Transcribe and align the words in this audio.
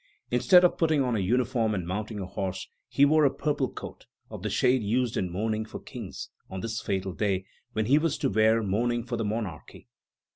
Instead 0.31 0.63
of 0.63 0.79
putting 0.79 1.03
on 1.03 1.15
a 1.15 1.19
uniform 1.19 1.75
and 1.75 1.85
mounting 1.85 2.19
a 2.19 2.25
horse, 2.25 2.67
he 2.89 3.05
wore 3.05 3.23
a 3.23 3.29
purple 3.31 3.69
coat, 3.69 4.07
of 4.31 4.41
the 4.41 4.49
shade 4.49 4.81
used 4.81 5.15
as 5.15 5.23
mourning 5.29 5.63
for 5.63 5.79
kings, 5.79 6.29
on 6.49 6.61
this 6.61 6.81
fatal 6.81 7.13
day 7.13 7.45
when 7.73 7.85
he 7.85 7.99
was 7.99 8.17
to 8.17 8.27
wear 8.27 8.63
mourning 8.63 9.03
for 9.03 9.15
the 9.15 9.23
monarchy. 9.23 9.87